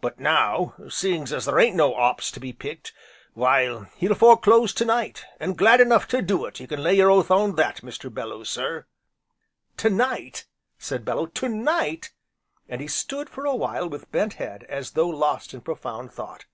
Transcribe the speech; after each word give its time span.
But 0.00 0.18
now 0.18 0.74
seeing 0.88 1.24
as 1.24 1.44
there 1.44 1.58
ain't 1.58 1.76
no 1.76 1.94
'ops 1.94 2.30
to 2.30 2.40
be 2.40 2.54
picked, 2.54 2.94
why 3.34 3.84
he'll 3.96 4.14
fore 4.14 4.38
close 4.38 4.72
to 4.72 4.86
night, 4.86 5.26
an' 5.38 5.52
glad 5.56 5.78
enough 5.82 6.08
to 6.08 6.22
do 6.22 6.46
it, 6.46 6.58
you 6.58 6.66
can 6.66 6.82
lay 6.82 6.94
your 6.94 7.10
oath 7.10 7.30
on 7.30 7.56
that, 7.56 7.82
Mr. 7.82 8.10
Belloo 8.10 8.44
sir." 8.46 8.86
"To 9.76 9.90
night!" 9.90 10.46
said 10.78 11.04
Bellew, 11.04 11.26
"to 11.34 11.50
night!" 11.50 12.12
and 12.66 12.80
he 12.80 12.88
stood, 12.88 13.28
for 13.28 13.44
a 13.44 13.54
while 13.54 13.86
with 13.90 14.10
bent 14.10 14.32
head, 14.40 14.64
as 14.70 14.92
though 14.92 15.10
lost 15.10 15.52
in 15.52 15.60
profound 15.60 16.12
thought. 16.14 16.46